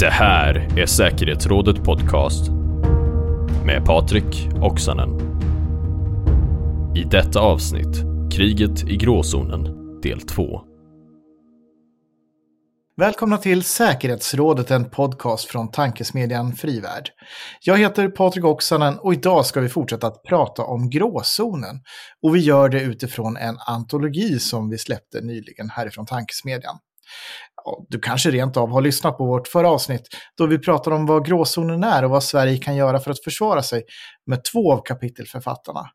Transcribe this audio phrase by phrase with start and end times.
[0.00, 2.50] Det här är Säkerhetsrådet Podcast
[3.64, 5.10] med Patrik Oksanen.
[6.96, 7.96] I detta avsnitt,
[8.32, 9.64] Kriget i gråzonen,
[10.00, 10.60] del 2.
[12.96, 17.08] Välkomna till Säkerhetsrådet, en podcast från tankesmedjan Frivärd.
[17.60, 21.80] Jag heter Patrik Oksanen och idag ska vi fortsätta att prata om gråzonen.
[22.22, 26.78] Och vi gör det utifrån en antologi som vi släppte nyligen härifrån tankesmedjan.
[27.88, 30.02] Du kanske rent av har lyssnat på vårt förra avsnitt
[30.36, 33.62] då vi pratade om vad gråzonen är och vad Sverige kan göra för att försvara
[33.62, 33.82] sig
[34.26, 35.90] med två av kapitelförfattarna.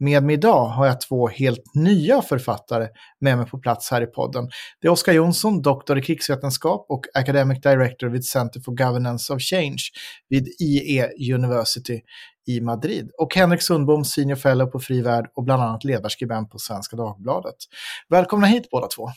[0.00, 2.88] Med mig idag har jag två helt nya författare
[3.20, 4.48] med mig på plats här i podden.
[4.80, 9.42] Det är Oskar Jonsson, doktor i krigsvetenskap och academic director vid Center for Governance of
[9.42, 9.82] Change
[10.28, 12.00] vid IE University
[12.48, 13.10] i Madrid.
[13.18, 17.56] Och Henrik Sundbom, senior fellow på Fri Värld och bland annat ledarskribent på Svenska Dagbladet.
[18.08, 19.08] Välkomna hit båda två.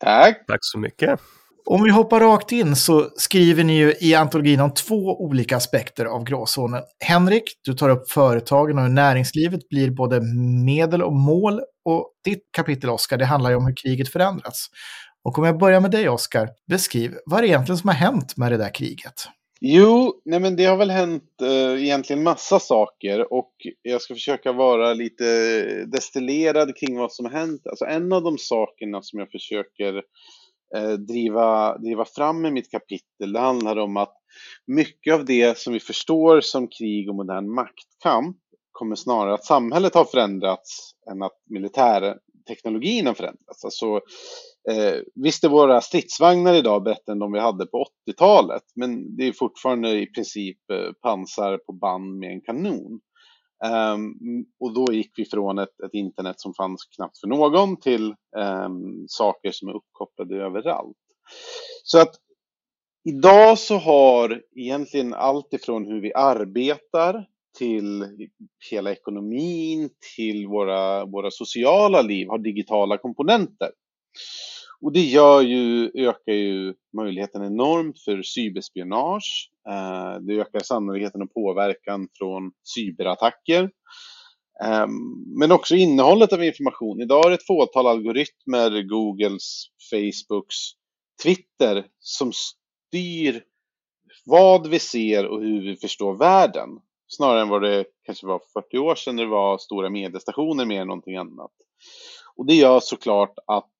[0.00, 0.46] Tack.
[0.46, 1.20] Tack så mycket.
[1.66, 6.04] Om vi hoppar rakt in så skriver ni ju i antologin om två olika aspekter
[6.04, 6.82] av gråzonen.
[7.04, 10.20] Henrik, du tar upp företagen och hur näringslivet blir både
[10.64, 11.60] medel och mål.
[11.84, 14.66] Och ditt kapitel, Oskar, det handlar ju om hur kriget förändrats.
[15.24, 18.36] Och om jag börjar med dig, Oskar, beskriv vad är det egentligen som har hänt
[18.36, 19.14] med det där kriget?
[19.62, 24.52] Jo, nej men det har väl hänt eh, egentligen massa saker och jag ska försöka
[24.52, 25.24] vara lite
[25.84, 27.66] destillerad kring vad som har hänt.
[27.66, 30.02] Alltså en av de sakerna som jag försöker
[30.76, 34.16] Eh, driva, driva fram i mitt kapitel, det handlar om att
[34.66, 38.36] mycket av det som vi förstår som krig och modern maktkamp
[38.72, 43.64] kommer snarare att samhället har förändrats än att militärteknologin har förändrats.
[43.64, 44.00] Alltså,
[44.68, 49.28] Eh, visst är våra stridsvagnar idag bättre än de vi hade på 80-talet, men det
[49.28, 53.00] är fortfarande i princip eh, pansar på band med en kanon.
[53.64, 54.14] Um,
[54.60, 59.04] och då gick vi från ett, ett, internet som fanns knappt för någon till um,
[59.08, 60.96] saker som är uppkopplade överallt.
[61.82, 62.14] Så att
[63.08, 67.26] idag så har egentligen allt ifrån hur vi arbetar
[67.58, 68.06] till
[68.70, 73.70] hela ekonomin, till våra, våra sociala liv har digitala komponenter.
[74.82, 79.50] Och det gör ju, ökar ju möjligheten enormt för cyberspionage.
[79.68, 83.70] Eh, det ökar sannolikheten och påverkan från cyberattacker.
[84.64, 87.00] Ehm, men också innehållet av information.
[87.00, 90.56] Idag är det ett fåtal algoritmer, Googles, Facebooks,
[91.22, 93.44] Twitter som styr
[94.24, 96.68] vad vi ser och hur vi förstår världen.
[97.08, 100.64] Snarare än vad det kanske var för 40 år sedan när det var stora mediestationer
[100.64, 101.50] mer än någonting annat.
[102.36, 103.72] Och det gör såklart att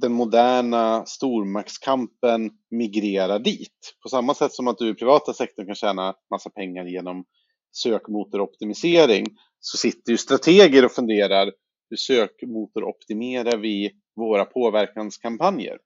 [0.00, 3.94] den moderna stormaktskampen migrerar dit.
[4.02, 7.24] På samma sätt som att du i privata sektorn kan tjäna massa pengar genom
[7.72, 9.26] sökmotoroptimisering
[9.60, 11.52] så sitter ju strateger och funderar
[11.90, 15.78] hur sökmotoroptimerar vi våra påverkanskampanjer?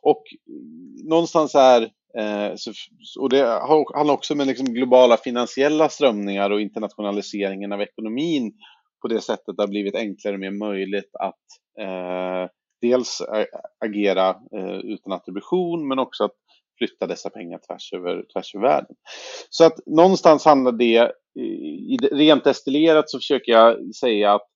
[0.00, 0.22] Och
[1.04, 1.82] någonstans är,
[2.18, 2.54] eh,
[3.20, 3.46] och det
[3.94, 8.52] handlar också med liksom globala finansiella strömningar och internationaliseringen av ekonomin
[9.02, 11.44] på det sättet det har blivit enklare och mer möjligt att
[11.80, 12.48] eh,
[12.84, 13.22] dels
[13.84, 16.34] agera eh, utan attribution men också att
[16.78, 18.96] flytta dessa pengar tvärs över, tvärs över världen.
[19.50, 24.48] Så att någonstans handlar det, i, rent destillerat så försöker jag säga att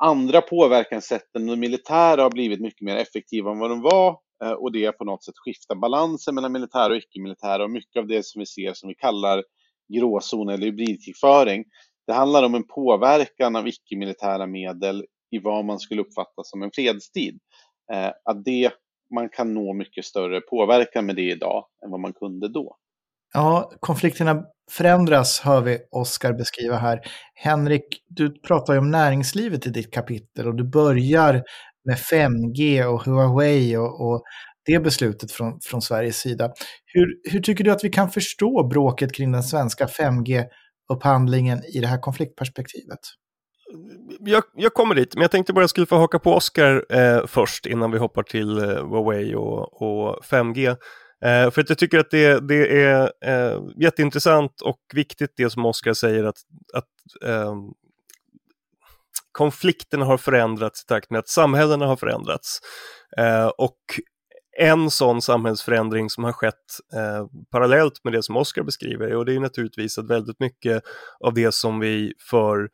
[0.00, 4.52] andra påverkanssätt än de militära har blivit mycket mer effektiva än vad de var eh,
[4.52, 8.26] och det på något sätt skiftar balansen mellan militära och icke-militära och mycket av det
[8.26, 9.44] som vi ser som vi kallar
[9.94, 11.64] gråzon eller hybridkrigföring
[12.06, 16.70] det handlar om en påverkan av icke-militära medel i vad man skulle uppfatta som en
[16.74, 17.38] fredstid.
[17.92, 18.70] Eh, att det,
[19.14, 22.76] man kan nå mycket större påverkan med det idag än vad man kunde då.
[23.32, 27.00] Ja, konflikterna förändras hör vi Oskar beskriva här.
[27.34, 31.42] Henrik, du pratar ju om näringslivet i ditt kapitel och du börjar
[31.84, 34.22] med 5G och Huawei och, och
[34.64, 36.52] det beslutet från, från Sveriges sida.
[36.86, 41.86] Hur, hur tycker du att vi kan förstå bråket kring den svenska 5G-upphandlingen i det
[41.86, 43.00] här konfliktperspektivet?
[44.20, 47.26] Jag, jag, kommer dit, men jag tänkte bara jag skulle få haka på Oscar eh,
[47.26, 50.68] först innan vi hoppar till eh, Huawei och, och 5G.
[51.24, 55.66] Eh, för att jag tycker att det, det är eh, jätteintressant och viktigt det som
[55.66, 56.36] Oscar säger att,
[56.74, 57.54] att eh,
[59.32, 62.58] konflikterna har förändrats i takt med att samhällena har förändrats.
[63.16, 63.78] Eh, och
[64.58, 66.54] en sån samhällsförändring som har skett
[66.94, 70.82] eh, parallellt med det som Oscar beskriver och det är naturligtvis att väldigt mycket
[71.20, 72.68] av det som vi för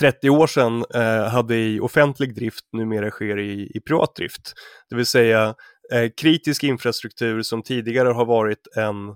[0.00, 4.52] 30 år sedan eh, hade i offentlig drift numera sker i, i privat drift.
[4.90, 5.54] Det vill säga
[5.92, 9.08] eh, kritisk infrastruktur som tidigare har varit en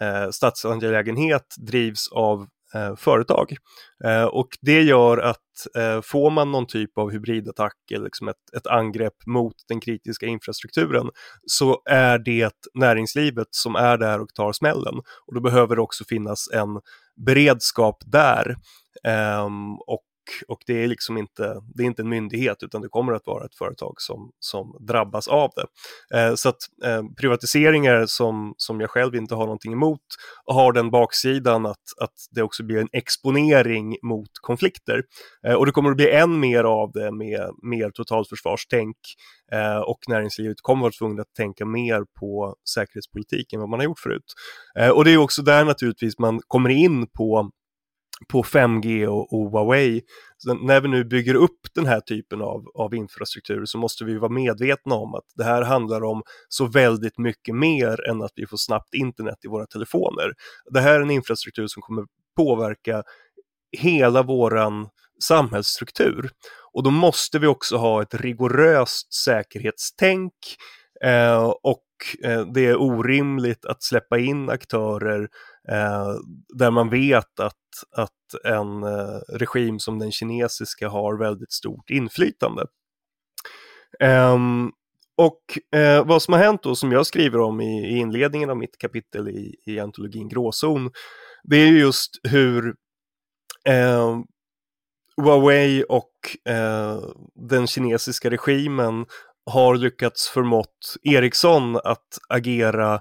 [0.00, 3.56] eh, statsangelägenhet drivs av eh, företag.
[4.04, 8.54] Eh, och det gör att eh, får man någon typ av hybridattack eller liksom ett,
[8.56, 11.10] ett angrepp mot den kritiska infrastrukturen
[11.46, 14.94] så är det näringslivet som är där och tar smällen.
[15.26, 16.80] Och då behöver det också finnas en
[17.26, 18.56] beredskap där.
[19.44, 20.02] Um, och
[20.48, 23.44] och det är liksom inte, det är inte en myndighet utan det kommer att vara
[23.44, 25.66] ett företag som, som drabbas av det.
[26.18, 30.00] Eh, så att eh, privatiseringar som, som jag själv inte har någonting emot
[30.46, 35.02] har den baksidan att, att det också blir en exponering mot konflikter.
[35.46, 38.96] Eh, och det kommer att bli än mer av det med mer totalförsvarstänk
[39.52, 43.80] eh, och näringslivet kommer att vara tvungna att tänka mer på säkerhetspolitik än vad man
[43.80, 44.34] har gjort förut.
[44.78, 47.50] Eh, och det är också där naturligtvis man kommer in på
[48.28, 50.02] på 5G och, och Huawei.
[50.38, 54.18] Så när vi nu bygger upp den här typen av, av infrastruktur så måste vi
[54.18, 58.46] vara medvetna om att det här handlar om så väldigt mycket mer än att vi
[58.46, 60.32] får snabbt internet i våra telefoner.
[60.72, 62.04] Det här är en infrastruktur som kommer
[62.36, 63.02] påverka
[63.78, 64.88] hela våran
[65.22, 66.30] samhällsstruktur.
[66.72, 70.32] Och då måste vi också ha ett rigoröst säkerhetstänk
[71.04, 71.82] eh, och
[72.24, 75.28] eh, det är orimligt att släppa in aktörer
[75.68, 76.14] eh,
[76.48, 77.54] där man vet att,
[77.96, 82.66] att en eh, regim som den kinesiska har väldigt stort inflytande.
[84.00, 84.36] Eh,
[85.16, 88.56] och eh, vad som har hänt då, som jag skriver om i, i inledningen av
[88.56, 90.90] mitt kapitel i, i antologin Gråzon,
[91.44, 92.74] det är just hur
[93.68, 94.18] eh,
[95.16, 96.12] Huawei och
[96.52, 97.00] eh,
[97.34, 99.06] den kinesiska regimen
[99.50, 103.00] har lyckats förmått Ericsson att agera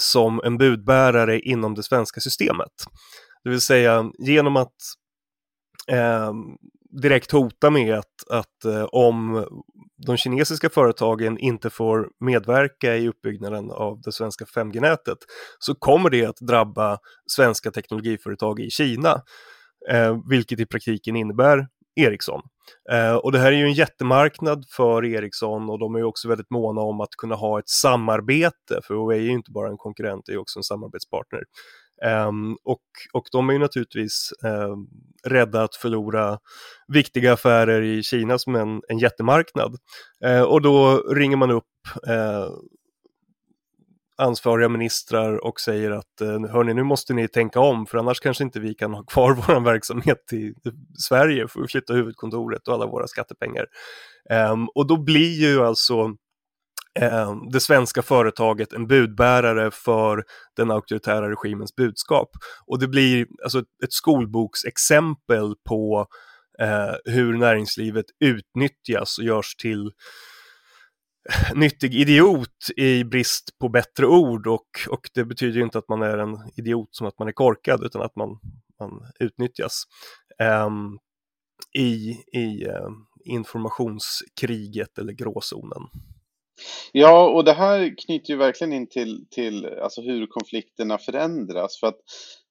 [0.00, 2.72] som en budbärare inom det svenska systemet.
[3.44, 4.74] Det vill säga genom att
[5.92, 6.32] eh,
[7.02, 9.46] direkt hota med att, att eh, om
[10.06, 15.18] de kinesiska företagen inte får medverka i uppbyggnaden av det svenska 5G-nätet
[15.58, 19.22] så kommer det att drabba svenska teknologiföretag i Kina,
[19.90, 22.40] eh, vilket i praktiken innebär Ericsson.
[22.92, 26.28] Eh, och det här är ju en jättemarknad för Ericsson och de är ju också
[26.28, 29.76] väldigt måna om att kunna ha ett samarbete, för Huawei är ju inte bara en
[29.76, 31.42] konkurrent, det är också en samarbetspartner.
[32.04, 32.82] Ehm, och,
[33.12, 34.86] och de är ju naturligtvis ehm,
[35.26, 36.38] rädda att förlora
[36.88, 39.76] viktiga affärer i Kina som en, en jättemarknad.
[40.24, 41.64] Eh, och då ringer man upp
[42.08, 42.48] eh,
[44.18, 48.44] ansvariga ministrar och säger att eh, hörni, nu måste ni tänka om för annars kanske
[48.44, 50.52] inte vi kan ha kvar vår verksamhet i
[50.98, 53.66] Sverige för att flytta huvudkontoret och alla våra skattepengar.
[54.52, 55.94] Um, och då blir ju alltså
[57.00, 60.24] um, det svenska företaget en budbärare för
[60.56, 62.28] den auktoritära regimens budskap.
[62.66, 66.06] Och det blir alltså ett skolboksexempel på
[66.62, 69.90] uh, hur näringslivet utnyttjas och görs till
[71.54, 76.02] nyttig idiot i brist på bättre ord och, och det betyder ju inte att man
[76.02, 78.28] är en idiot som att man är korkad utan att man,
[78.80, 78.90] man
[79.20, 79.82] utnyttjas
[80.66, 80.98] um,
[81.78, 82.90] i, i uh,
[83.24, 85.82] informationskriget eller gråzonen.
[86.92, 91.80] Ja, och det här knyter ju verkligen in till, till alltså hur konflikterna förändras.
[91.80, 91.98] För att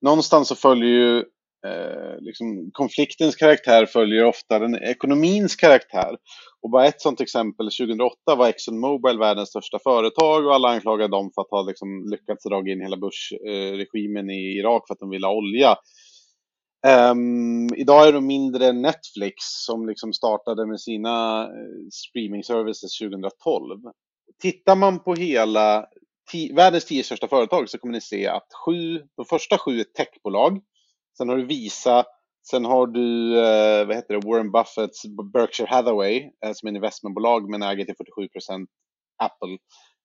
[0.01, 1.23] någonstans så följer ju
[1.65, 6.17] eh, liksom, konfliktens karaktär följer ofta den ekonomins karaktär.
[6.61, 11.31] Och bara ett sådant exempel, 2008 var ExxonMobil världens största företag och alla anklagade dem
[11.35, 15.27] för att ha liksom, lyckats dra in hela Bush-regimen i Irak för att de ville
[15.27, 15.75] ha olja.
[17.11, 22.97] Um, idag är de mindre än Netflix som liksom startade med sina eh, streaming services
[22.99, 23.81] 2012.
[24.41, 25.85] Tittar man på hela
[26.53, 30.61] världens tio största företag så kommer ni se att sju, de första sju är techbolag.
[31.17, 32.03] Sen har du Visa,
[32.49, 35.01] sen har du eh, vad heter det, Warren Buffetts
[35.33, 38.65] Berkshire Hathaway eh, som är en investmentbolag men äger till 47%
[39.23, 39.57] Apple.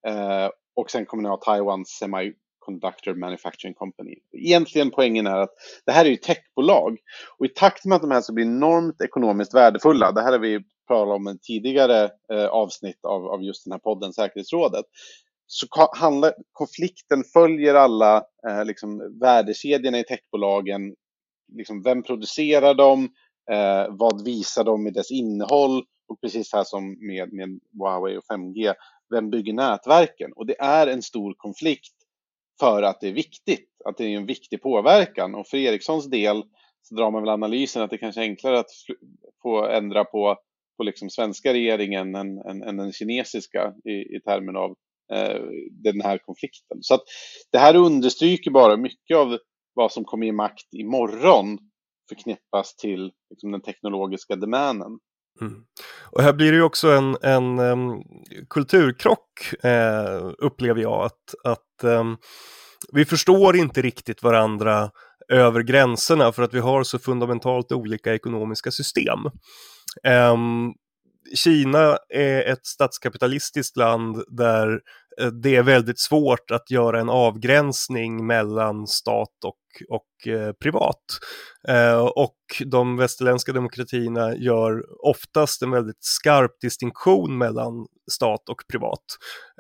[0.07, 4.15] Eh, och sen kommer ni ha Taiwan Semiconductor Manufacturing Company.
[4.39, 5.55] Egentligen poängen är att
[5.87, 6.99] det här är ju techbolag
[7.39, 10.39] och i takt med att de här ska bli enormt ekonomiskt värdefulla, det här har
[10.39, 14.85] vi pratat om i tidigare eh, avsnitt av, av just den här podden Säkerhetsrådet,
[15.53, 18.17] så handlar, konflikten följer alla
[18.49, 20.95] eh, liksom, värdekedjorna i techbolagen.
[21.57, 23.09] Liksom, vem producerar dem?
[23.51, 25.85] Eh, vad visar de i dess innehåll?
[26.09, 28.75] Och precis här som med, med Huawei och 5G,
[29.15, 30.33] vem bygger nätverken?
[30.37, 31.95] Och det är en stor konflikt
[32.61, 35.35] för att det är viktigt, att det är en viktig påverkan.
[35.35, 36.43] Och för Ericssons del
[36.83, 38.71] så drar man väl analysen att det kanske är enklare att
[39.43, 40.37] få ändra på,
[40.77, 44.77] på liksom svenska regeringen än, än, än den kinesiska i, i termer av
[45.13, 46.79] Eh, den här konflikten.
[46.81, 47.03] Så att
[47.53, 49.39] det här understryker bara mycket av
[49.81, 51.59] vad som kommer i makt imorgon
[52.09, 54.99] förknippas till liksom, den teknologiska demänen.
[55.41, 55.55] Mm.
[56.11, 58.03] Och här blir det ju också en, en um,
[58.51, 62.17] kulturkrock eh, upplever jag att, att um,
[62.93, 64.91] vi förstår inte riktigt varandra
[65.29, 69.19] över gränserna för att vi har så fundamentalt olika ekonomiska system.
[70.33, 70.75] Um,
[71.35, 74.81] Kina är ett statskapitalistiskt land där
[75.21, 79.57] eh, det är väldigt svårt att göra en avgränsning mellan stat och,
[79.89, 81.05] och eh, privat.
[81.69, 82.37] Eh, och
[82.67, 89.05] de västerländska demokratierna gör oftast en väldigt skarp distinktion mellan stat och privat.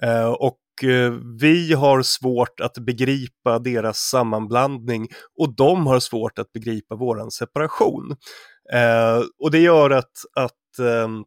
[0.02, 6.52] Eh, och eh, vi har svårt att begripa deras sammanblandning och de har svårt att
[6.52, 8.16] begripa våran separation.
[8.72, 11.24] Eh, och det gör att, att ehm,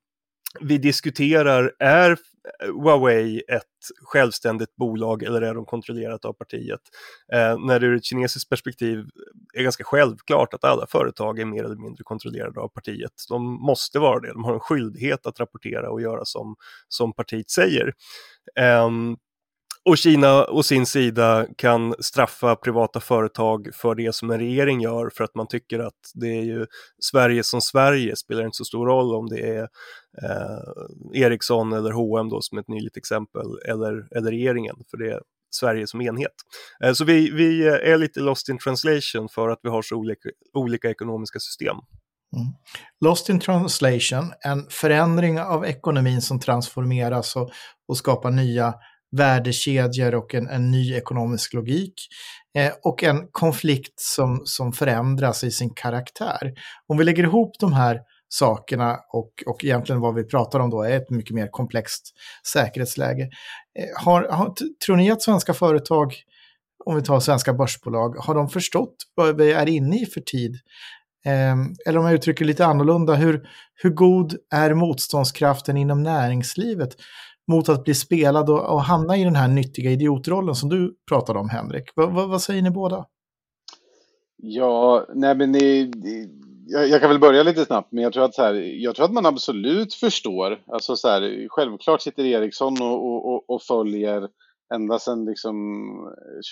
[0.61, 2.17] vi diskuterar, är eh,
[2.67, 3.63] Huawei ett
[4.03, 6.81] självständigt bolag eller är de kontrollerat av partiet?
[7.33, 9.05] Eh, när det ur ett kinesiskt perspektiv
[9.53, 13.13] är ganska självklart att alla företag är mer eller mindre kontrollerade av partiet.
[13.29, 16.55] De måste vara det, de har en skyldighet att rapportera och göra som,
[16.87, 17.93] som partiet säger.
[18.59, 18.89] Eh,
[19.85, 25.09] och Kina å sin sida kan straffa privata företag för det som en regering gör
[25.09, 26.65] för att man tycker att det är ju
[26.99, 29.63] Sverige som Sverige, spelar inte så stor roll om det är
[30.23, 35.21] eh, Ericsson eller H&M då som ett nyligt exempel eller, eller regeringen, för det är
[35.55, 36.35] Sverige som enhet.
[36.83, 39.95] Eh, så vi, vi eh, är lite lost in translation för att vi har så
[39.95, 41.75] olika, olika ekonomiska system.
[42.35, 42.47] Mm.
[43.05, 47.51] Lost in translation, en förändring av ekonomin som transformeras och,
[47.87, 48.73] och skapar nya
[49.17, 51.93] värdekedjor och en, en ny ekonomisk logik.
[52.57, 56.53] Eh, och en konflikt som, som förändras i sin karaktär.
[56.87, 57.99] Om vi lägger ihop de här
[58.33, 62.13] sakerna och, och egentligen vad vi pratar om då är ett mycket mer komplext
[62.53, 63.29] säkerhetsläge.
[63.79, 64.53] Eh, har, har,
[64.85, 66.13] tror ni att svenska företag,
[66.85, 70.55] om vi tar svenska börsbolag, har de förstått vad vi är inne i för tid?
[71.25, 71.55] Eh,
[71.87, 73.41] eller om jag uttrycker lite annorlunda, hur,
[73.75, 76.95] hur god är motståndskraften inom näringslivet?
[77.51, 81.39] Mot att bli spelad och, och hamna i den här nyttiga idiotrollen som du pratade
[81.39, 81.83] om, Henrik.
[81.95, 83.05] Va, va, vad säger ni båda?
[84.37, 85.91] Ja, nej men ni,
[86.67, 89.05] jag, jag, kan väl börja lite snabbt, men jag tror att, så här, jag tror
[89.05, 90.63] att man absolut förstår.
[90.67, 94.27] Alltså så här, självklart sitter Ericsson och, och, och följer
[94.73, 95.55] ända sedan liksom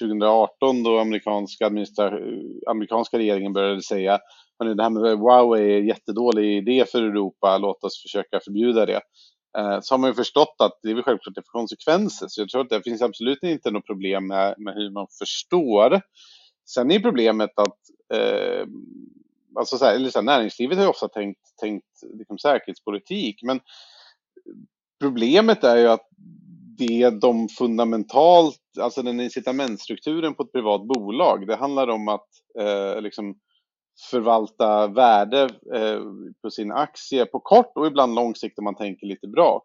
[0.01, 1.65] 2018 då amerikanska,
[2.67, 4.21] amerikanska regeringen började säga att
[4.75, 9.01] det här med Huawei är en jättedålig idé för Europa, låt oss försöka förbjuda det.
[9.57, 12.27] Eh, så har man ju förstått att det är väl självklart det konsekvenser.
[12.29, 16.01] Så jag tror att det finns absolut inte något problem med, med hur man förstår.
[16.69, 17.77] Sen är problemet att
[18.13, 18.65] eh,
[19.55, 23.43] alltså så här, eller så här, näringslivet har ju ofta tänkt, tänkt liksom säkerhetspolitik.
[23.43, 23.59] Men
[24.99, 26.07] problemet är ju att
[26.77, 32.27] det de fundamentalt, alltså den incitamentstrukturen på ett privat bolag, det handlar om att
[32.59, 33.35] eh, liksom
[34.09, 36.01] förvalta värde eh,
[36.41, 39.63] på sin aktie på kort och ibland lång sikt om man tänker lite bra.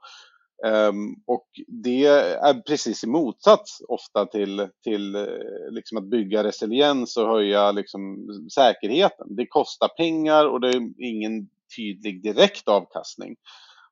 [0.65, 5.23] Um, och det är precis i motsats ofta till, till eh,
[5.71, 9.37] liksom att bygga resiliens och höja liksom, säkerheten.
[9.37, 13.37] Det kostar pengar och det är ingen tydlig direkt avkastning.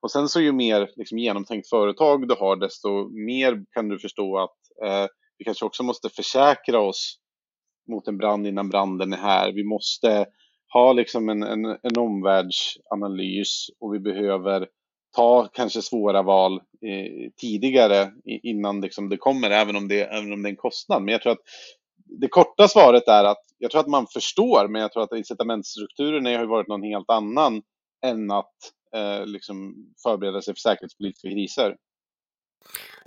[0.00, 4.38] Och sen så ju mer liksom, genomtänkt företag du har, desto mer kan du förstå
[4.38, 5.06] att eh,
[5.38, 7.18] vi kanske också måste försäkra oss
[7.88, 9.52] mot en brand innan branden är här.
[9.52, 10.26] Vi måste
[10.72, 14.66] ha liksom en, en, en omvärldsanalys och vi behöver
[15.16, 20.42] ta kanske svåra val eh, tidigare innan liksom det kommer, även om det, även om
[20.42, 21.02] det är en kostnad.
[21.02, 21.42] Men jag tror att
[22.20, 26.26] det korta svaret är att jag tror att man förstår, men jag tror att incitamentsstrukturen
[26.26, 27.62] har varit någon helt annan
[28.04, 28.54] än att
[28.96, 31.76] eh, liksom förbereda sig för säkerhetspolitiska kriser.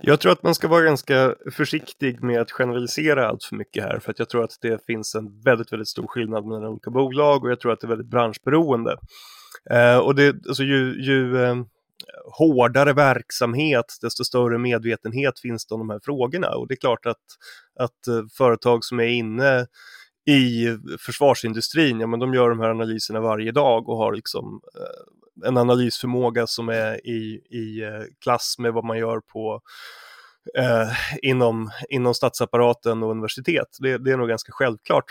[0.00, 3.98] Jag tror att man ska vara ganska försiktig med att generalisera allt för mycket här
[3.98, 7.44] för att jag tror att det finns en väldigt, väldigt stor skillnad mellan olika bolag
[7.44, 8.96] och jag tror att det är väldigt branschberoende.
[9.70, 11.56] Eh, och det, alltså ju, ju eh,
[12.38, 17.06] hårdare verksamhet, desto större medvetenhet finns det om de här frågorna och det är klart
[17.06, 17.24] att,
[17.80, 19.66] att eh, företag som är inne
[20.26, 25.17] i försvarsindustrin, ja men de gör de här analyserna varje dag och har liksom eh,
[25.46, 29.60] en analysförmåga som är i, i eh, klass med vad man gör på
[30.58, 30.88] eh,
[31.22, 33.68] inom, inom statsapparaten och universitet.
[33.80, 35.04] Det, det är nog ganska självklart.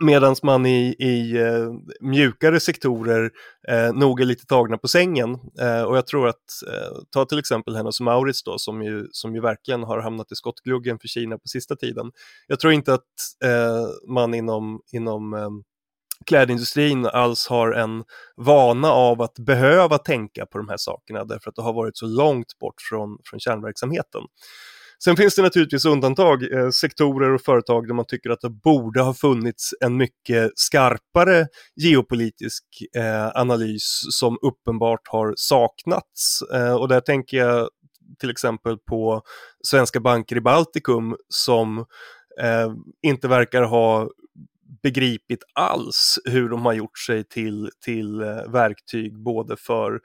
[0.00, 3.30] Medan man i, i eh, mjukare sektorer
[3.68, 5.38] eh, nog är lite tagna på sängen.
[5.60, 6.36] Eh, och jag tror att,
[6.68, 10.34] eh, ta till exempel Hennes Maurits då, som ju, som ju verkligen har hamnat i
[10.34, 12.12] skottgluggen för Kina på sista tiden.
[12.46, 13.08] Jag tror inte att
[13.44, 15.50] eh, man inom, inom eh,
[16.22, 18.04] klädindustrin alls har en
[18.36, 22.06] vana av att behöva tänka på de här sakerna därför att det har varit så
[22.06, 24.22] långt bort från, från kärnverksamheten.
[25.04, 29.02] Sen finns det naturligtvis undantag, eh, sektorer och företag där man tycker att det borde
[29.02, 32.64] ha funnits en mycket skarpare geopolitisk
[32.96, 36.42] eh, analys som uppenbart har saknats.
[36.54, 37.68] Eh, och där tänker jag
[38.20, 39.22] till exempel på
[39.66, 41.78] svenska banker i Baltikum som
[42.40, 44.08] eh, inte verkar ha
[44.82, 50.00] begripit alls hur de har gjort sig till, till eh, verktyg både för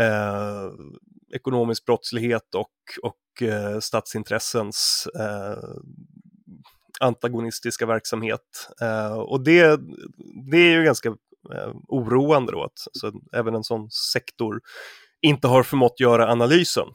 [0.00, 0.70] eh,
[1.34, 2.72] ekonomisk brottslighet och,
[3.02, 5.68] och eh, statsintressens eh,
[7.00, 8.68] antagonistiska verksamhet.
[8.80, 9.80] Eh, och det,
[10.50, 11.08] det är ju ganska
[11.54, 14.60] eh, oroande då att alltså, även en sån sektor
[15.20, 16.86] inte har förmått göra analysen.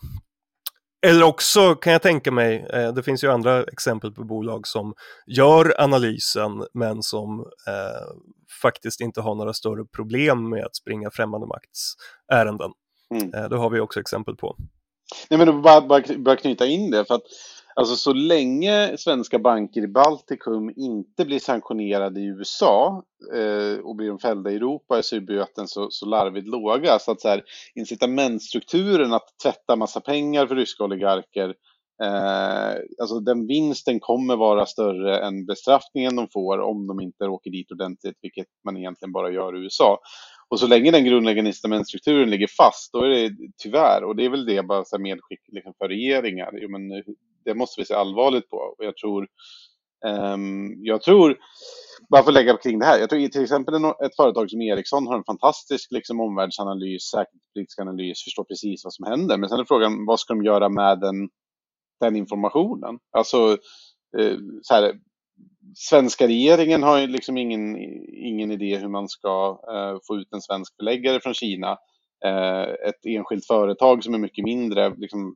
[1.08, 4.93] Eller också kan jag tänka mig, eh, det finns ju andra exempel på bolag som
[5.27, 8.15] gör analysen men som eh,
[8.62, 11.93] faktiskt inte har några större problem med att springa främmande makts
[12.34, 12.72] ärenden.
[13.15, 13.34] Mm.
[13.34, 14.55] Eh, det har vi också exempel på.
[15.29, 17.24] Nej men bara, bara, bara knyta in det för att
[17.75, 24.08] Alltså så länge svenska banker i Baltikum inte blir sanktionerade i USA eh, och blir
[24.08, 27.00] de fällda i Europa så är böten så, så larvigt låga.
[27.00, 27.44] Så att så här,
[27.75, 31.54] incitamentstrukturen att tvätta massa pengar för ryska oligarker
[32.04, 37.51] Eh, alltså den vinsten kommer vara större än bestraffningen de får om de inte åker
[37.51, 40.00] dit ordentligt, vilket man egentligen bara gör i USA.
[40.50, 44.30] Och så länge den grundläggande incitamentstrukturen ligger fast, då är det tyvärr, och det är
[44.30, 47.04] väl det bara så medskick liksom för regeringar, jo, men
[47.45, 48.57] det måste vi se allvarligt på.
[48.57, 49.27] Och jag tror,
[50.05, 51.38] um, jag tror,
[52.10, 55.07] bara för att lägga kring det här, jag tror till exempel ett företag som Ericsson
[55.07, 59.38] har en fantastisk liksom, omvärldsanalys, säkerhetspolitisk analys, förstår precis vad som händer.
[59.38, 61.29] Men sen är frågan, vad ska de göra med den,
[62.00, 63.00] den informationen?
[63.12, 63.57] Alltså,
[64.17, 64.93] eh, så här,
[65.75, 67.77] svenska regeringen har liksom ingen,
[68.25, 71.77] ingen idé hur man ska eh, få ut en svensk beläggare från Kina.
[72.25, 75.36] Eh, ett enskilt företag som är mycket mindre, liksom,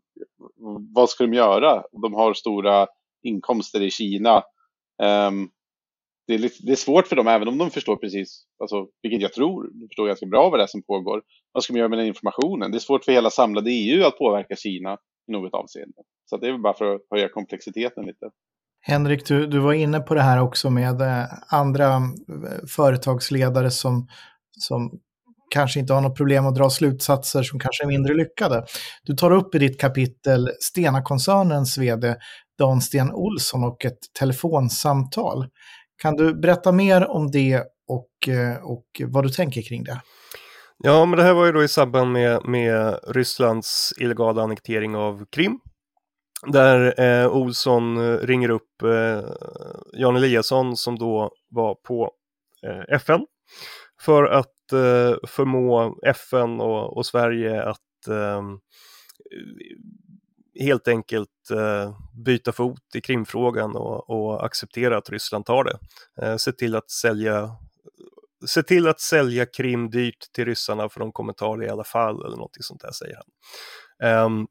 [0.96, 1.84] vad ska de göra?
[2.02, 2.88] De har stora
[3.24, 4.44] inkomster i Kina.
[5.04, 5.50] Ehm,
[6.28, 9.22] det, är lite, det är svårt för dem, även om de förstår precis, alltså, vilket
[9.22, 11.22] jag tror, de förstår ganska bra vad det är som pågår.
[11.52, 12.72] Vad ska man göra med den informationen?
[12.72, 15.98] Det är svårt för hela samlade EU att påverka Kina i något avseende.
[16.26, 18.30] Så det är väl bara för att höja komplexiteten lite.
[18.82, 24.08] Henrik, du, du var inne på det här också med eh, andra eh, företagsledare som,
[24.52, 25.00] som
[25.50, 28.66] kanske inte har något problem att dra slutsatser som kanske är mindre lyckade.
[29.04, 32.16] Du tar upp i ditt kapitel Stena-koncernens vd
[32.58, 35.48] Dan Sten Olsson och ett telefonsamtal.
[36.02, 40.02] Kan du berätta mer om det och, eh, och vad du tänker kring det?
[40.84, 45.26] Ja, men det här var ju då i samband med, med Rysslands illegala annektering av
[45.32, 45.60] Krim
[46.48, 49.30] där eh, Olsson eh, ringer upp eh,
[49.94, 52.12] Jan Eliasson som då var på
[52.68, 53.26] eh, FN
[54.02, 58.60] för att eh, förmå FN och, och Sverige att ehm, eh,
[60.66, 65.78] helt enkelt eh, byta fot i Krimfrågan och, och acceptera att Ryssland tar det.
[66.22, 67.52] Eh, se till att sälja
[68.48, 71.84] Se till att sälja Krim dyrt till ryssarna för de kommer ta det i alla
[71.84, 73.26] fall eller någonting sånt där säger han.
[74.26, 74.48] Um,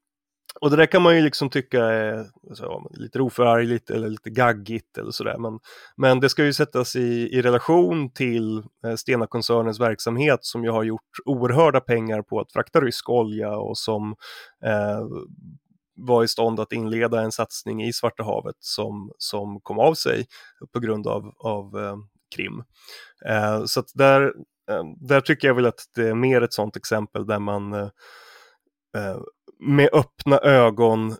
[0.61, 4.31] och det där kan man ju liksom tycka är alltså, så, lite oförargligt eller lite
[4.31, 5.38] gaggigt eller sådär.
[5.38, 5.59] Men,
[5.97, 10.83] men det ska ju sättas i, i relation till eh, Stena-koncernens verksamhet som ju har
[10.83, 14.14] gjort oerhörda pengar på att frakta rysk olja och som
[14.64, 15.07] eh,
[15.97, 20.27] var i stånd att inleda en satsning i Svarta havet som, som kom av sig
[20.73, 21.97] på grund av, av eh,
[22.37, 22.64] Krim.
[23.27, 24.23] Eh, så att där,
[24.71, 27.88] eh, där tycker jag väl att det är mer ett sådant exempel där man eh,
[28.97, 29.19] eh
[29.64, 31.16] med öppna ögon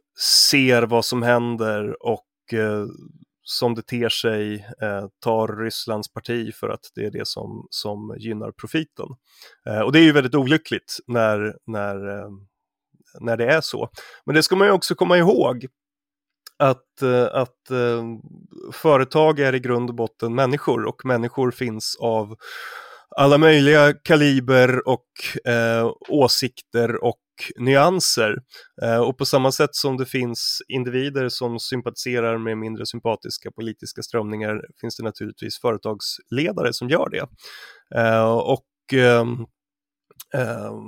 [0.47, 2.87] ser vad som händer och eh,
[3.43, 8.17] som det ter sig eh, tar Rysslands parti för att det är det som, som
[8.19, 9.07] gynnar profiten.
[9.69, 12.29] Eh, och det är ju väldigt olyckligt när, när, eh,
[13.21, 13.89] när det är så.
[14.27, 15.67] Men det ska man ju också komma ihåg
[16.59, 18.05] att, eh, att eh,
[18.73, 22.37] företag är i grund och botten människor och människor finns av
[23.17, 25.07] alla möjliga kaliber och
[25.53, 27.24] eh, åsikter och
[27.57, 28.37] nyanser.
[28.83, 34.03] Eh, och på samma sätt som det finns individer som sympatiserar med mindre sympatiska politiska
[34.03, 37.27] strömningar finns det naturligtvis företagsledare som gör det.
[38.01, 39.47] Eh, och ehm,
[40.35, 40.85] ehm,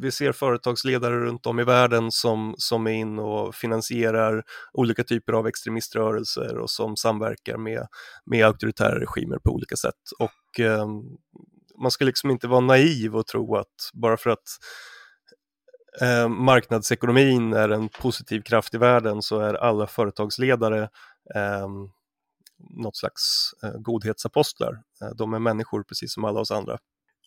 [0.00, 5.32] vi ser företagsledare runt om i världen som, som är in och finansierar olika typer
[5.32, 7.86] av extremiströrelser och som samverkar med,
[8.26, 9.94] med auktoritära regimer på olika sätt.
[10.18, 10.86] Och eh,
[11.82, 14.48] man ska liksom inte vara naiv och tro att bara för att
[16.02, 20.82] eh, marknadsekonomin är en positiv kraft i världen så är alla företagsledare
[21.34, 21.68] eh,
[22.58, 23.22] något slags
[23.62, 24.72] eh, godhetsapostlar.
[25.02, 26.78] Eh, de är människor precis som alla oss andra.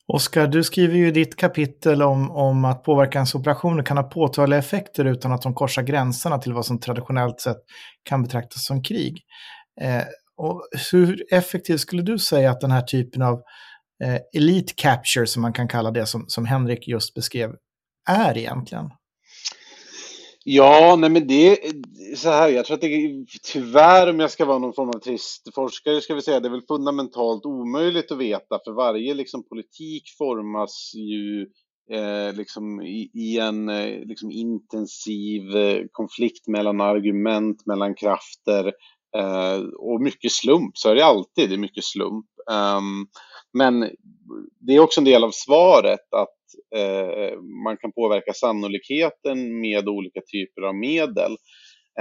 [0.07, 5.05] Oskar, du skriver ju i ditt kapitel om, om att påverkansoperationer kan ha påtagliga effekter
[5.05, 7.57] utan att de korsar gränserna till vad som traditionellt sett
[8.03, 9.21] kan betraktas som krig.
[9.81, 10.03] Eh,
[10.37, 13.41] och hur effektivt skulle du säga att den här typen av
[14.03, 17.55] eh, elite capture, som man kan kalla det, som, som Henrik just beskrev,
[18.09, 18.89] är egentligen?
[20.43, 21.73] Ja, nej men det är
[22.15, 25.55] så här, jag tror att det tyvärr om jag ska vara någon form av trist
[25.55, 30.03] forskare ska vi säga, det är väl fundamentalt omöjligt att veta för varje liksom politik
[30.17, 31.47] formas ju
[31.97, 38.73] eh, liksom i, i en eh, liksom intensiv eh, konflikt mellan argument, mellan krafter
[39.17, 42.25] eh, och mycket slump, så är det alltid, det är mycket slump.
[42.51, 43.07] Um,
[43.57, 43.89] men
[44.59, 46.39] det är också en del av svaret att
[46.75, 51.37] eh, man kan påverka sannolikheten med olika typer av medel.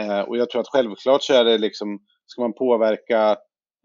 [0.00, 3.36] Eh, och jag tror att självklart så är det liksom, ska man påverka,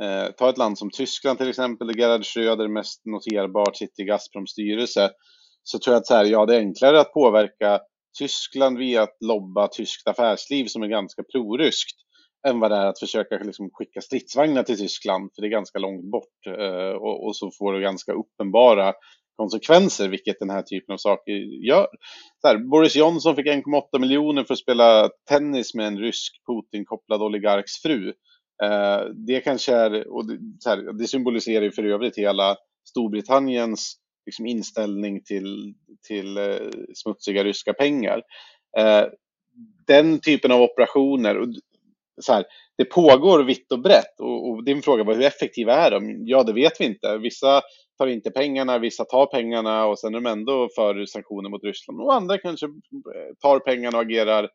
[0.04, 4.06] eh, ta ett land som Tyskland till exempel, där Gerhard Schröder mest noterbart sitter i
[4.06, 5.12] Gazproms styrelse,
[5.64, 7.80] så tror jag att så här, ja, det är enklare att påverka
[8.20, 12.03] Tyskland via att lobba tyskt affärsliv som är ganska proryskt
[12.48, 15.80] än vad det är att försöka liksom skicka stridsvagnar till Tyskland, för det är ganska
[15.80, 18.94] långt bort eh, och, och, så får det ganska uppenbara
[19.36, 21.32] konsekvenser, vilket den här typen av saker
[21.68, 21.88] gör.
[22.44, 27.82] Här, Boris Johnson fick 1,8 miljoner för att spela tennis med en rysk Putin-kopplad oligarks
[27.82, 28.14] fru.
[28.64, 32.56] Eh, det kanske är, och det, här, det symboliserar ju för övrigt hela
[32.90, 35.74] Storbritanniens liksom, inställning till,
[36.08, 38.22] till eh, smutsiga ryska pengar.
[38.78, 39.06] Eh,
[39.88, 41.48] den typen av operationer, och,
[42.22, 42.46] så här,
[42.78, 46.28] det pågår vitt och brett och, och din fråga var hur effektiva är de?
[46.28, 47.18] Ja, det vet vi inte.
[47.18, 47.62] Vissa
[47.98, 52.02] tar inte pengarna, vissa tar pengarna och sen är de ändå för sanktioner mot Ryssland
[52.02, 54.50] och andra kanske eh, tar pengarna och agerar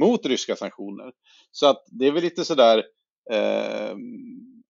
[0.00, 1.12] mot ryska sanktioner.
[1.50, 2.84] Så att det är väl lite sådär
[3.32, 3.94] eh,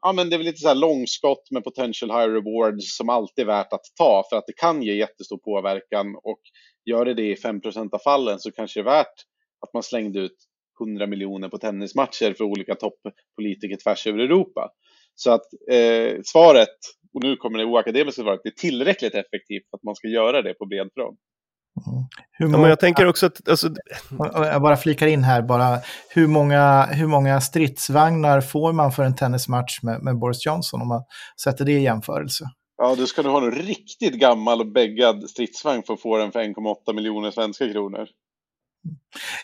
[0.00, 3.42] ja, men det är väl lite så här långskott med potential high rewards som alltid
[3.42, 6.40] är värt att ta för att det kan ge jättestor påverkan och
[6.84, 7.60] gör det det i 5
[7.92, 9.14] av fallen så kanske det är värt
[9.60, 10.36] att man slängde ut
[10.80, 14.70] 100 miljoner på tennismatcher för olika toppolitiker tvärs över Europa.
[15.14, 16.76] Så att eh, svaret,
[17.14, 20.42] och nu kommer det oakademiska svaret, det är tillräckligt effektivt för att man ska göra
[20.42, 21.18] det på bred front.
[21.86, 22.04] Mm.
[22.32, 23.48] Hur många, ja, men jag tänker också att...
[23.48, 23.68] Alltså...
[24.34, 25.78] Jag bara flikar in här bara.
[26.08, 30.88] Hur många, hur många stridsvagnar får man för en tennismatch med, med Boris Johnson om
[30.88, 31.02] man
[31.44, 32.44] sätter det i jämförelse?
[32.76, 36.32] Ja, du ska nog ha en riktigt gammal och bäggad stridsvagn för att få den
[36.32, 38.08] för 1,8 miljoner svenska kronor.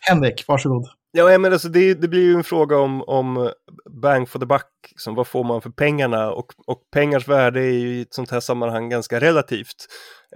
[0.01, 0.88] Henrik, varsågod.
[1.12, 3.53] Ja, men alltså det, det blir ju en fråga om, om
[3.90, 7.72] bang for the buck, liksom, vad får man för pengarna och, och pengars värde är
[7.72, 9.87] ju i ett sånt här sammanhang ganska relativt.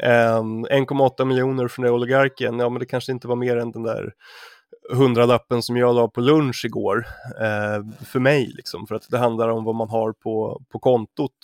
[0.01, 3.83] Ehm, um, 1,8 miljoner från oligarken, ja men det kanske inte var mer än den
[3.83, 4.13] där
[4.93, 7.07] hundralappen som jag la på lunch igår
[7.41, 11.39] uh, för mig, liksom, för att det handlar om vad man har på, på kontot.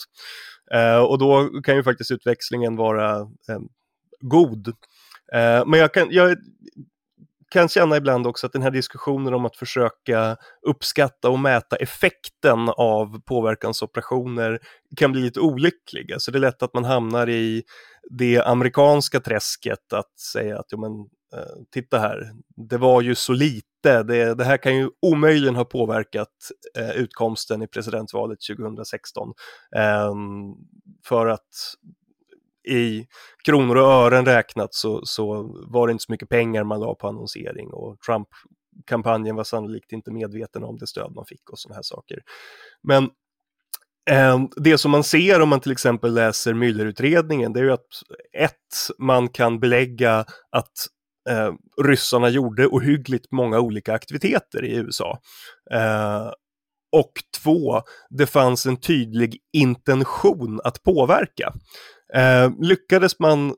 [0.75, 3.69] Uh, och då kan ju faktiskt utväxlingen vara um,
[4.21, 4.69] god.
[4.69, 6.37] Uh, men jag, kan, jag
[7.51, 12.69] kan känna ibland också att den här diskussionen om att försöka uppskatta och mäta effekten
[12.77, 14.59] av påverkansoperationer
[14.97, 16.13] kan bli lite olycklig.
[16.13, 17.63] Alltså det är lätt att man hamnar i
[18.11, 20.93] det amerikanska träsket att säga att, jo men,
[21.41, 25.65] eh, titta här, det var ju så lite, det, det här kan ju omöjligen ha
[25.65, 26.35] påverkat
[26.79, 29.33] eh, utkomsten i presidentvalet 2016.
[29.77, 30.15] Eh,
[31.09, 31.75] för att
[32.67, 33.07] i
[33.45, 37.09] kronor och ören räknat så, så var det inte så mycket pengar man la på
[37.09, 41.83] annonsering och Trump-kampanjen var sannolikt inte medveten om det stöd man fick och sådana här
[41.83, 42.19] saker.
[42.83, 43.05] Men
[44.11, 47.87] eh, det som man ser om man till exempel läser Müllerutredningen, det är ju att
[48.33, 48.53] ett,
[48.99, 50.73] man kan belägga att
[51.29, 51.53] eh,
[51.83, 55.19] ryssarna gjorde ohyggligt många olika aktiviteter i USA.
[55.73, 56.31] Eh,
[56.93, 61.53] och två, det fanns en tydlig intention att påverka.
[62.15, 63.55] Eh, lyckades man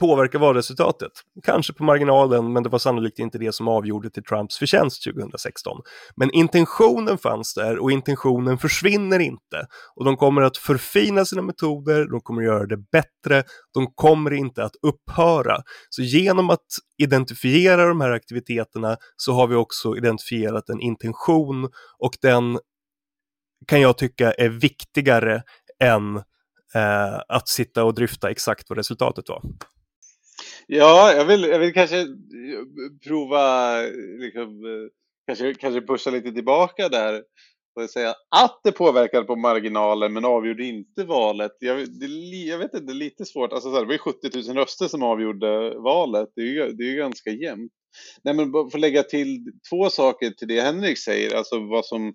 [0.00, 1.12] påverka valresultatet?
[1.42, 5.80] Kanske på marginalen, men det var sannolikt inte det som avgjorde till Trumps förtjänst 2016.
[6.16, 9.66] Men intentionen fanns där och intentionen försvinner inte.
[9.96, 14.32] Och de kommer att förfina sina metoder, de kommer att göra det bättre, de kommer
[14.32, 15.56] inte att upphöra.
[15.90, 16.66] Så genom att
[16.98, 22.58] identifiera de här aktiviteterna så har vi också identifierat en intention och den
[23.66, 25.42] kan jag tycka är viktigare
[25.82, 26.22] än
[26.74, 29.42] eh, att sitta och dryfta exakt vad resultatet var.
[30.66, 32.06] Ja, jag vill, jag vill kanske eh,
[33.06, 33.76] prova,
[34.18, 34.88] liksom, eh,
[35.26, 37.22] kanske, kanske pusha lite tillbaka där
[37.74, 41.52] och säga att det påverkade på marginalen men avgjorde inte valet.
[41.58, 42.06] Jag, det,
[42.46, 43.52] jag vet inte, det är lite svårt.
[43.52, 46.28] Alltså, det var ju 70 000 röster som avgjorde valet.
[46.36, 47.72] Det är ju, det är ju ganska jämnt.
[48.24, 52.08] Nej, men för att lägga till två saker till det Henrik säger, alltså vad som
[52.08, 52.12] eh,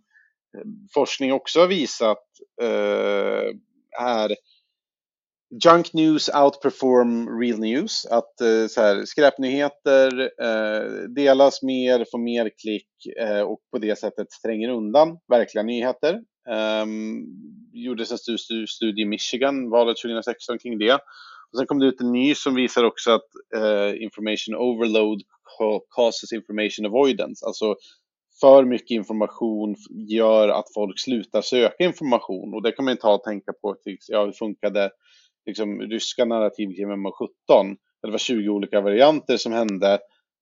[0.93, 2.23] forskning också har visat
[2.61, 3.51] eh,
[3.99, 4.35] är
[5.63, 8.05] Junk news outperform real news.
[8.05, 12.87] Att eh, så här, skräpnyheter eh, delas mer, får mer klick
[13.19, 16.13] eh, och på det sättet tränger undan verkliga nyheter.
[16.49, 16.85] Eh,
[17.73, 20.93] gjordes en studie, studie i Michigan, valet 2016 kring det.
[21.51, 25.21] Och sen kom det ut en ny som visar också att eh, information overload
[25.95, 27.45] causes information avoidance.
[27.45, 27.75] Alltså
[28.39, 29.75] för mycket information
[30.09, 32.53] gör att folk slutar söka information.
[32.53, 33.75] Och det kan man ju ta och tänka på,
[34.07, 34.91] ja, hur funkade
[35.45, 37.75] liksom, ryska narrativ kring MH17?
[38.01, 39.99] Det var 20 olika varianter som hände.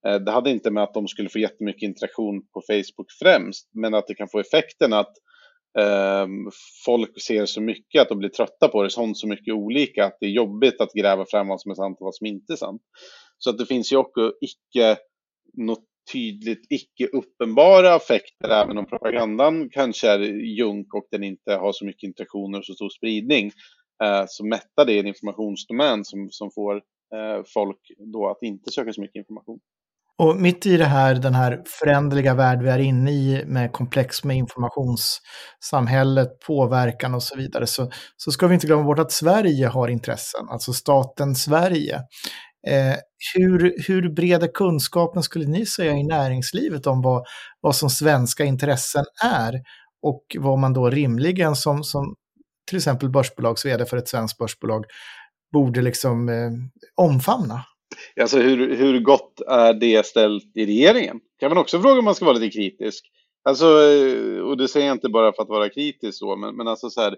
[0.08, 3.93] Eh, det hade inte med att de skulle få jättemycket interaktion på Facebook främst, men
[3.93, 5.13] att det kan få effekten att
[5.79, 6.27] eh,
[6.86, 10.17] folk ser så mycket att de blir trötta på det, sånt så mycket olika att
[10.19, 12.58] det är jobbigt att gräva fram vad som är sant och vad som inte är
[12.58, 12.81] sant.
[13.38, 14.97] Så att det finns ju också icke
[15.53, 20.20] not tydligt icke uppenbara effekter, även om propagandan kanske är
[20.60, 23.52] junk och den inte har så mycket interaktioner och så stor spridning,
[24.04, 26.76] eh, så mättar det en informationsdomän som, som får
[27.15, 27.80] eh, folk
[28.13, 29.60] då att inte söka så mycket information.
[30.18, 34.24] Och mitt i det här, den här föränderliga värld vi är inne i med komplex
[34.24, 39.68] med informationssamhället, påverkan och så vidare, så, så ska vi inte glömma bort att Sverige
[39.68, 42.02] har intressen, alltså staten Sverige.
[42.67, 42.95] Eh,
[43.36, 47.25] hur, hur bred är kunskapen, skulle ni säga, i näringslivet om vad,
[47.62, 49.54] vad som svenska intressen är?
[50.01, 52.15] Och vad man då rimligen som, som
[52.69, 54.86] till exempel börsbolags vd för ett svenskt börsbolag
[55.54, 56.51] borde liksom eh,
[56.95, 57.65] omfamna?
[58.21, 61.19] Alltså hur, hur gott är det ställt i regeringen?
[61.39, 63.06] Kan man också fråga om man ska vara lite kritisk.
[63.49, 66.67] Alltså, eh, och det säger jag inte bara för att vara kritisk då, men, men
[66.67, 67.15] alltså så här,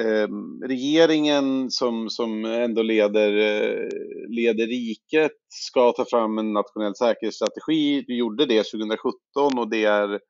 [0.00, 0.28] eh,
[0.68, 3.88] regeringen som, som ändå leder, eh,
[4.28, 8.04] leder riket ska ta fram en nationell säkerhetsstrategi.
[8.08, 10.20] Vi gjorde det 2017 och det är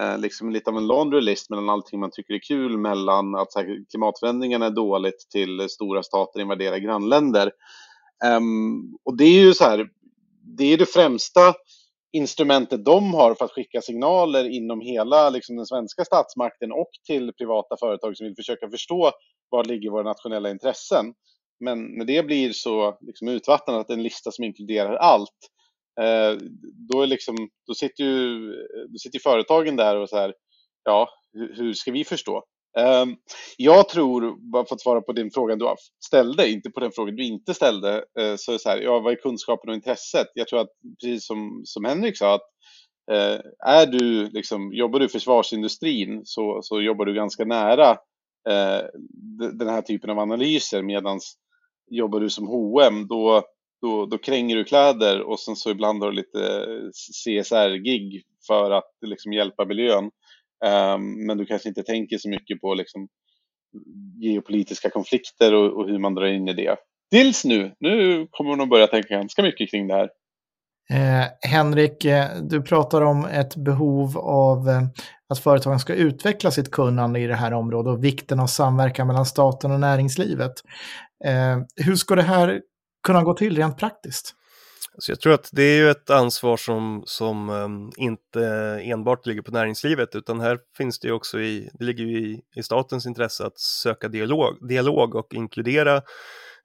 [0.00, 3.48] eh, liksom lite av en laundry list mellan allting man tycker är kul mellan att
[3.90, 7.52] klimatförändringarna är dåligt till stora stater invaderar grannländer.
[8.36, 9.88] Um, och det är ju så här,
[10.58, 11.54] det är det främsta
[12.12, 17.32] instrumentet de har för att skicka signaler inom hela liksom, den svenska statsmakten och till
[17.32, 19.12] privata företag som vill försöka förstå
[19.50, 21.14] var ligger våra nationella intressen.
[21.60, 25.38] Men när det blir så liksom, utvattnat att en lista som inkluderar allt,
[26.00, 26.38] eh,
[26.88, 28.50] då, är liksom, då, sitter ju,
[28.88, 30.34] då sitter företagen där och så här,
[30.84, 32.44] ja, hur, hur ska vi förstå?
[32.78, 33.16] Ehm,
[33.56, 35.74] jag tror, bara för att svara på din fråga du
[36.06, 39.00] ställde, inte på den frågan du inte ställde, eh, så är det så här, ja,
[39.00, 40.26] vad är kunskapen och intresset?
[40.34, 40.70] Jag tror att,
[41.02, 42.48] precis som, som Henrik sa, att
[43.10, 47.90] eh, är du, liksom, jobbar du i försvarsindustrin så, så jobbar du ganska nära
[48.48, 48.84] eh,
[49.52, 51.20] den här typen av analyser, medan
[51.90, 53.42] jobbar du som H&M då,
[53.82, 56.68] då, då kränger du kläder och sen så ibland har du lite
[57.24, 60.10] CSR-gig för att liksom hjälpa miljön.
[60.64, 63.08] Um, men du kanske inte tänker så mycket på liksom,
[64.20, 66.76] geopolitiska konflikter och, och, hur man drar in i det.
[67.10, 70.08] Tills nu, nu kommer man att börja tänka ganska mycket kring det här.
[70.90, 74.82] Eh, Henrik, eh, du pratar om ett behov av eh,
[75.28, 79.26] att företagen ska utveckla sitt kunnande i det här området och vikten av samverkan mellan
[79.26, 80.52] staten och näringslivet.
[81.24, 82.60] Eh, hur ska det här
[83.06, 84.34] kunna gå till rent praktiskt?
[85.00, 88.44] Så jag tror att det är ju ett ansvar som, som um, inte
[88.82, 92.42] enbart ligger på näringslivet utan här finns det ju också i, det ligger ju i,
[92.56, 95.96] i statens intresse att söka dialog, dialog och inkludera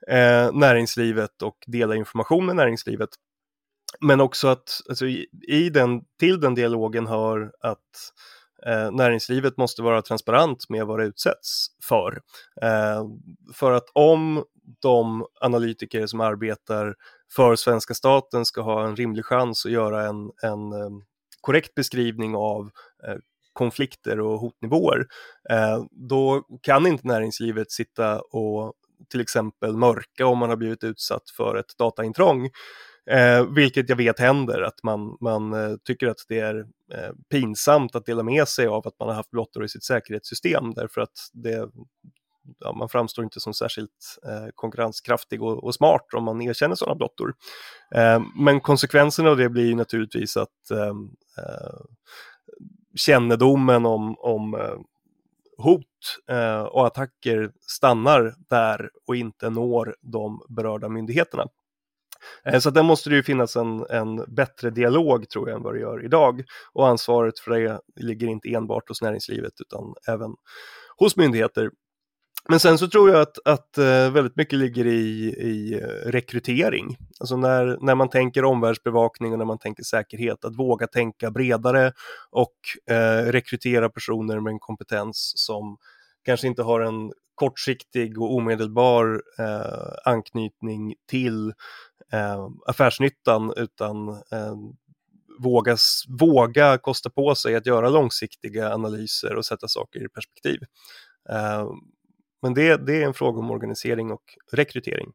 [0.07, 3.09] eh, näringslivet och dela information med näringslivet.
[4.01, 7.79] Men också att alltså, i, i den, till den dialogen hör att
[8.65, 12.21] eh, näringslivet måste vara transparent med vad det utsätts för.
[12.61, 13.03] Eh,
[13.53, 14.43] för att om
[14.81, 16.95] de analytiker som arbetar
[17.35, 21.01] för svenska staten ska ha en rimlig chans att göra en, en ehm,
[21.41, 22.69] korrekt beskrivning av
[23.07, 23.15] eh,
[23.53, 25.07] konflikter och hotnivåer,
[25.49, 28.73] eh, då kan inte näringslivet sitta och
[29.09, 32.49] till exempel mörka om man har blivit utsatt för ett dataintrång.
[33.11, 36.59] Eh, vilket jag vet händer, att man, man eh, tycker att det är
[36.93, 40.73] eh, pinsamt att dela med sig av att man har haft blottor i sitt säkerhetssystem
[40.73, 41.69] därför att det,
[42.59, 46.95] ja, man framstår inte som särskilt eh, konkurrenskraftig och, och, smart om man erkänner sådana
[46.95, 47.33] blottor.
[47.95, 50.93] Eh, men konsekvensen av det blir ju naturligtvis att eh,
[51.37, 51.79] eh,
[52.95, 54.77] kännedomen om, om eh,
[55.57, 55.87] hot
[56.29, 61.47] eh, och attacker stannar där och inte når de berörda myndigheterna.
[62.45, 65.73] Eh, så där måste det ju finnas en, en bättre dialog tror jag än vad
[65.73, 66.43] det gör idag.
[66.73, 70.35] Och ansvaret för det ligger inte enbart hos näringslivet utan även
[70.97, 71.71] hos myndigheter.
[72.49, 76.97] Men sen så tror jag att, att eh, väldigt mycket ligger i, i eh, rekrytering.
[77.19, 81.93] Alltså när, när man tänker omvärldsbevakning och när man tänker säkerhet, att våga tänka bredare
[82.29, 82.55] och
[82.95, 85.77] eh, rekrytera personer med en kompetens som
[86.25, 91.53] kanske inte har en kortsiktig och omedelbar eh, anknytning till
[92.13, 94.55] eh, affärsnyttan utan eh,
[95.39, 95.77] våga,
[96.19, 100.59] våga kosta på sig att göra långsiktiga analyser och sätta saker i perspektiv.
[101.29, 101.67] Eh,
[102.43, 105.11] men det, det är en fråga om organisering och rekrytering.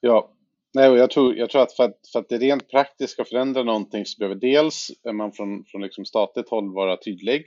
[0.00, 0.36] Ja,
[0.74, 3.24] Nej, och jag tror, jag tror att, för att för att det rent praktiskt ska
[3.24, 7.46] förändra någonting så behöver dels man från, från liksom statligt håll vara tydlig.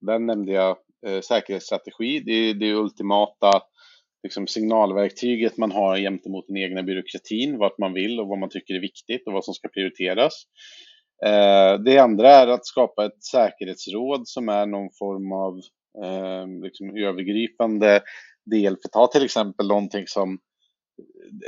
[0.00, 2.20] Där nämnde jag eh, säkerhetsstrategi.
[2.20, 3.62] Det är det ultimata
[4.22, 8.74] liksom, signalverktyget man har gentemot den egna byråkratin, vart man vill och vad man tycker
[8.74, 10.42] är viktigt och vad som ska prioriteras.
[11.26, 15.60] Eh, det andra är att skapa ett säkerhetsråd som är någon form av
[16.02, 18.00] eh, liksom, övergripande
[18.50, 18.76] del.
[18.82, 20.38] För ta till exempel någonting som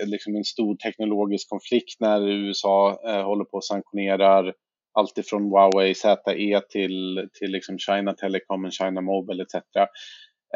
[0.01, 4.55] eh, liksom en stor teknologisk konflikt när USA eh, håller på och sanktionerar
[4.99, 9.55] allt ifrån Huawei, ZE till, till liksom China Telecom, och China Mobile etc.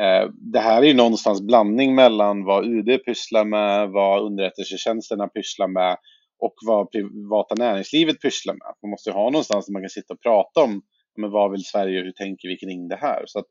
[0.00, 5.68] Eh, det här är ju någonstans blandning mellan vad UD pysslar med, vad underrättelsetjänsterna pysslar
[5.68, 5.96] med
[6.38, 8.74] och vad privata näringslivet pysslar med.
[8.82, 10.82] Man måste ha någonstans där man kan sitta och prata om
[11.16, 13.22] men vad vill Sverige och hur tänker vi kring det här?
[13.26, 13.46] Så att,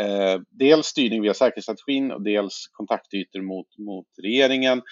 [0.00, 4.82] eh, dels styrning via säkerhetsstrategin och dels kontaktytor mot, mot regeringen.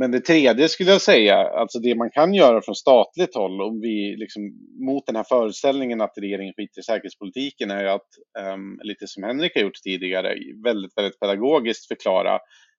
[0.00, 3.80] Men det tredje skulle jag säga, alltså det man kan göra från statligt håll om
[3.80, 4.42] vi liksom,
[4.86, 8.08] mot den här föreställningen att regeringen skiter i säkerhetspolitiken är ju att,
[8.54, 12.38] um, lite som Henrik har gjort tidigare, väldigt, väldigt pedagogiskt förklara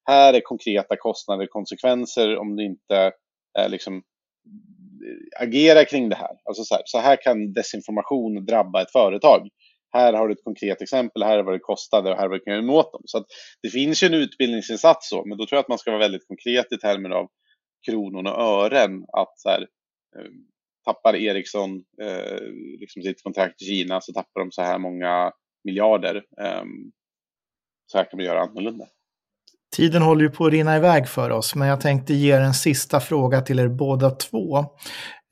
[0.10, 3.12] här är konkreta kostnader och konsekvenser om du inte
[3.60, 4.04] eh, liksom,
[5.40, 6.36] agerar kring det här.
[6.44, 9.48] Alltså så här, så här kan desinformation drabba ett företag
[9.92, 12.40] här har du ett konkret exempel, här är vad det kostade och här är vad
[12.40, 13.02] du kan göra åt dem.
[13.06, 13.26] Så att
[13.62, 16.28] det finns ju en utbildningsinsats så, men då tror jag att man ska vara väldigt
[16.28, 17.28] konkret i termer av
[17.90, 19.06] kronor och ören.
[19.14, 19.62] Att så här,
[20.20, 20.34] ehm,
[20.86, 22.42] tappar Ericsson eh,
[22.80, 25.32] liksom sitt kontrakt i Kina så tappar de så här många
[25.64, 26.16] miljarder.
[26.16, 26.64] Eh,
[27.92, 28.86] så här kan man göra annorlunda.
[29.76, 32.54] Tiden håller ju på att rinna iväg för oss, men jag tänkte ge er en
[32.54, 34.58] sista fråga till er båda två.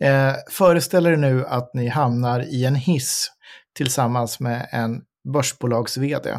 [0.03, 3.31] Eh, föreställ er nu att ni hamnar i en hiss
[3.77, 5.01] tillsammans med en
[5.33, 6.29] börsbolags-vd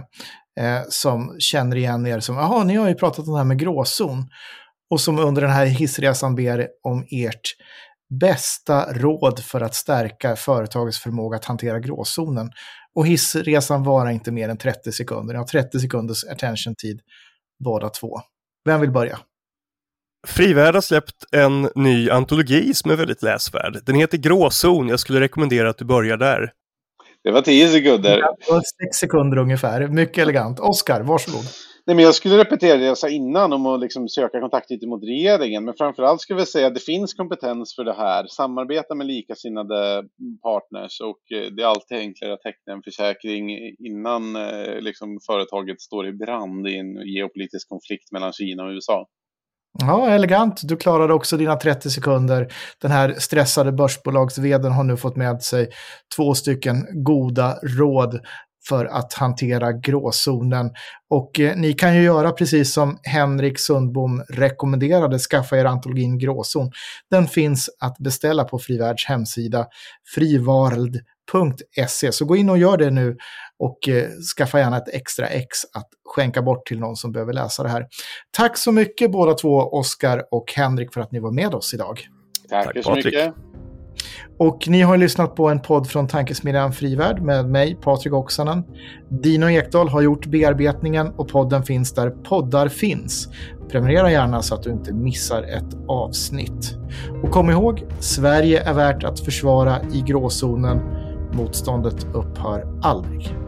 [0.60, 3.58] eh, som känner igen er som, jaha, ni har ju pratat om det här med
[3.58, 4.28] gråzon.
[4.90, 7.54] Och som under den här hissresan ber om ert
[8.20, 12.50] bästa råd för att stärka företagets förmåga att hantera gråzonen.
[12.94, 15.34] Och hissresan varar inte mer än 30 sekunder.
[15.34, 17.00] Ni har 30 sekunders attention-tid
[17.64, 18.20] båda två.
[18.64, 19.18] Vem vill börja?
[20.26, 23.80] Frivärd har släppt en ny antologi som är väldigt läsvärd.
[23.86, 24.88] Den heter Gråzon.
[24.88, 26.52] Jag skulle rekommendera att du börjar där.
[27.28, 28.18] Det var tio sekunder.
[28.18, 29.88] Ja, sex sekunder ungefär.
[29.88, 30.60] Mycket elegant.
[30.60, 31.44] Oskar, varsågod.
[31.86, 35.04] Nej, men jag skulle repetera det jag sa innan om att liksom söka kontakt mot
[35.04, 35.64] regeringen.
[35.64, 38.26] Men framförallt skulle jag säga att det finns kompetens för det här.
[38.26, 40.04] Samarbeta med likasinnade
[40.42, 45.80] partners och eh, det är alltid enklare att teckna en försäkring innan eh, liksom, företaget
[45.80, 49.06] står i brand i en geopolitisk konflikt mellan Kina och USA.
[49.82, 50.60] Ja, elegant.
[50.62, 52.52] Du klarade också dina 30 sekunder.
[52.82, 55.68] Den här stressade börsbolagsveden har nu fått med sig
[56.16, 58.20] två stycken goda råd
[58.68, 60.70] för att hantera gråzonen.
[61.10, 66.70] Och eh, ni kan ju göra precis som Henrik Sundbom rekommenderade, skaffa er antologin Gråzon.
[67.10, 69.66] Den finns att beställa på Frivärds hemsida
[70.14, 72.12] frivarld.se.
[72.12, 73.16] Så gå in och gör det nu
[73.58, 77.62] och eh, skaffa gärna ett extra ex att skänka bort till någon som behöver läsa
[77.62, 77.86] det här.
[78.30, 82.00] Tack så mycket båda två, Oskar och Henrik, för att ni var med oss idag.
[82.48, 83.34] Tack, Tack så mycket.
[84.38, 88.64] Och ni har lyssnat på en podd från Tankesmedjan Frivärd med mig, Patrik Oksanen.
[89.08, 93.28] Dino Ekdahl har gjort bearbetningen och podden finns där poddar finns.
[93.70, 96.76] Prenumerera gärna så att du inte missar ett avsnitt.
[97.22, 100.80] Och kom ihåg, Sverige är värt att försvara i gråzonen.
[101.32, 103.47] Motståndet upphör aldrig.